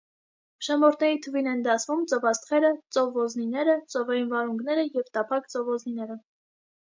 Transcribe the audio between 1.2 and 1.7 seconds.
թվին են